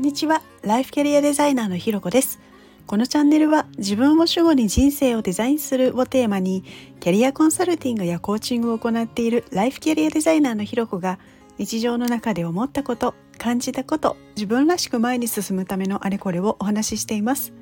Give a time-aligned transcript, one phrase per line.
[0.00, 0.40] んにちは。
[0.62, 2.40] ライフキャリアデザイナーのひろこです。
[2.86, 6.64] このチャンネルは自分を主語に人生をデザインするをテーマに
[7.00, 11.18] キャリアコンサルティングやコーチングを行っているライフキャリアデザイナーのひろこが
[11.58, 17.52] 日常の中で思ったこと感じたこと自分らしく前に進むためのあれこれをお話ししています。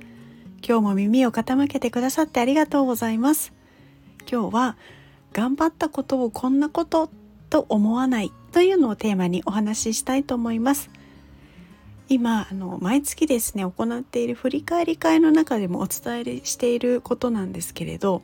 [0.64, 3.52] 今日も耳を傾けてくださってありがとうございます。
[4.30, 4.77] 今日は
[5.32, 7.11] 頑張ったことをこんなこと
[7.50, 10.89] と思わないというのをテーマにお話ししたいと思います。
[12.08, 18.22] 今あの毎月ですね行っている振り返り会の中でもお伝えしていることなんですけれど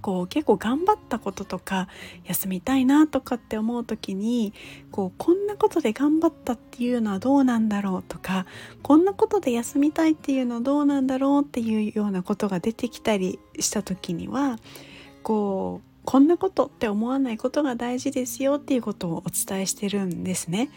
[0.00, 1.88] こう結構頑張ったこととか
[2.24, 4.52] 休みたいなとかって思う時に
[4.90, 8.46] こうこんなことで頑張ったっていうのはどうなんだろうとか
[8.82, 14.58] こんなことで休みたいっていうのはどうなんだろうっていうようなことが出てきたりした時には
[15.22, 20.70] こうこんなことって思わないことが大事ですよっていうことをお伝えしてるんですね。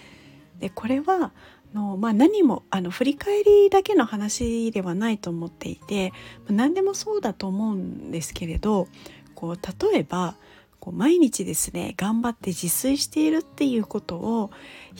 [0.60, 1.32] でこれは
[1.74, 6.14] の、まあ、何もあの振り返りだけの話ではないと思っていて、
[6.48, 8.88] 何でもそうだと思うんですけれど
[9.36, 10.36] こう例えば
[10.84, 14.52] こう毎日ですね頑張って自炊しているっていうことを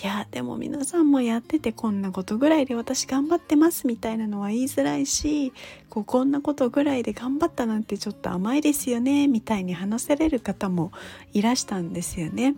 [0.02, 5.52] いやでも皆さんもやっててこんなことぐらいで私頑張ってますみたいなのは言いづらいし
[5.90, 10.94] こうこんなことぐらいで頑張ったなんてちょっと甘いですよねみたいに話される方も
[11.34, 12.56] いらしたんですよね。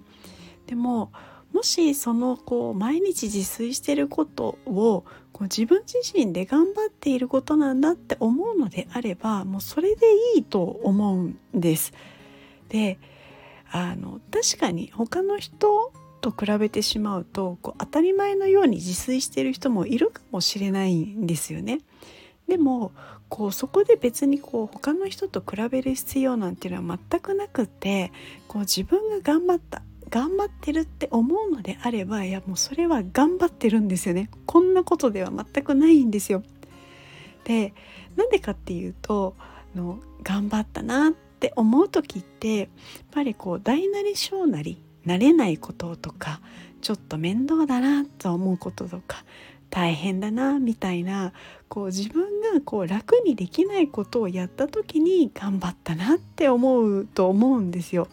[0.67, 1.11] でも
[1.55, 11.93] もしそのこう毎日自炊してることをこう自分自身で頑張っていることなんだって思うのであればもうそれでいいと思うんです。
[12.67, 12.99] で
[13.71, 21.79] あの確かに他の人と比べてしまうとこう当たり前のように自炊してる人もいるかもしれないんですよね。
[22.49, 22.91] でも
[23.29, 28.11] こうそこで別にこう他の人と比べる必要なんていうのは全くなくて
[28.49, 29.83] こう自分が頑張った
[30.15, 36.41] 頑張ってるって思うのであればいやもうそれは頑張ってるんですよねこんなことでは全くないんですよ。
[37.43, 37.73] で
[38.15, 39.35] なんでかっていうと
[39.75, 42.67] の頑張ったなって思う時ってやっ
[43.11, 46.39] ぱりこう大なり小なり慣れないこととか
[46.79, 49.25] ちょっと面倒だなと思うこととか
[49.69, 51.33] 大変だなみたいな
[51.67, 58.07] こう自分がこう楽にできないことをやった時に頑張ったなって思うと思うんですよ。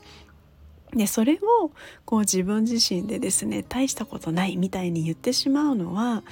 [0.95, 1.71] でそれを
[2.05, 6.23] こう自分自身でですね大したことないみたいに言ってしまうのは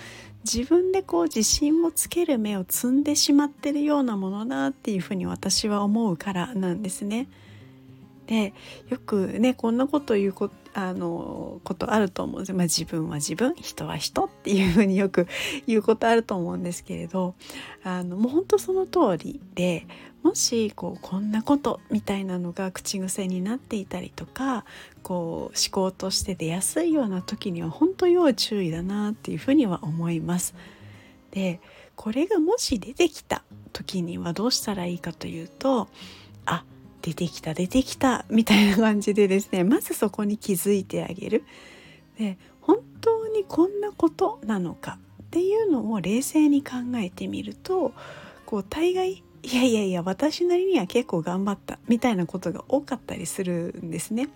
[0.44, 7.28] 自分でこう自信をつける目を積んでしまってるようなものだっていうふうに私は思うからなんですね。
[8.30, 8.54] で
[8.88, 15.26] よくねこんなこと言うこあのことあると思うんですよ、まあ、自分は自分人は人っていうふうによく
[15.66, 17.34] 言うことあると思うんですけれど
[17.82, 19.84] あのもう本当その通りで
[20.22, 24.64] もしこうこんなことみたいなのが口癖になっていたりとか
[25.02, 30.54] こう思考として出やすいような時には本当要注意だなっていうふうには思います。
[31.32, 31.60] で
[31.96, 33.42] これがもし出てきた
[33.72, 35.88] 時にはどうしたらいいかというと
[36.46, 36.64] あ
[37.02, 41.44] 出てきた出てきたみたいな感じでですねまずそこに気づいてあげる。
[42.18, 47.92] で本当にこんなことなのかっていうのを冷静に考えてみると
[48.46, 54.28] こう大概いやいやいや私なりには結構頑張ったみたいなことが多かったりするんですね。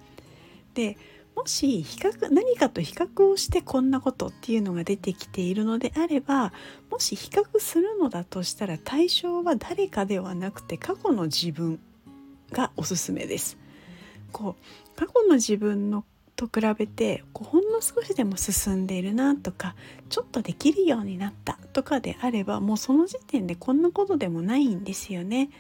[0.75, 0.97] で
[1.37, 6.53] もし比較何かと比較をしてこんなことっていうのが出てきているのであれば
[6.91, 11.81] もし比較するのだとしたら対象は誰かではなくて過去の自分
[12.55, 13.59] がおすすめです。
[14.33, 16.05] こう過去の自分の
[16.37, 19.77] と比べてこうほんの少しでも進んでいるなとか
[20.09, 25.51] ちょっとできるようになったとかであればもうその時点でこんなことでもないんですよね。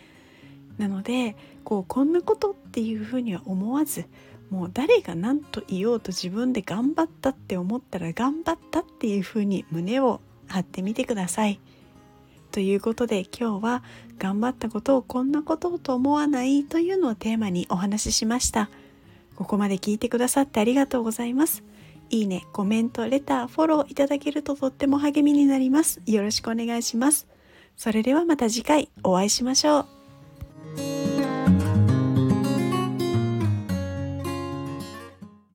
[0.78, 4.06] なのでこうこんなことっていうふうには思わず
[4.50, 11.60] もう誰が何と言おうと自分で頑張ったって思ったら頑張ったっていうふうに胸を張ってみてください。
[12.54, 13.82] ということで今日は
[14.16, 18.70] 頑張ったことをこんなことと思わないというのをテーマにお話ししました。
[19.34, 21.64] ここまで聞いてくださってありがとうございます。
[22.10, 26.00] いいね、コメント、レター、フォローいただけるととっても励みになります。
[26.06, 27.26] よろしくお願いします。
[27.76, 30.93] それではまた次回お会いしましょう。